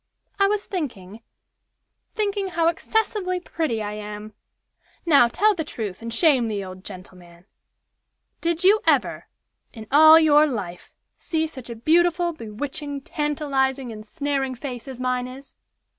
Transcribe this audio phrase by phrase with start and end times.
[0.39, 1.21] I was thinking
[2.15, 4.33] thinking how excessively pretty I am.
[5.05, 7.45] Now, tell the truth, and shame the old gentleman.
[8.41, 9.27] Did you ever,
[9.71, 15.55] in all your life, see such a beautiful, bewitching, tantalizing, ensnaring face as mine is?"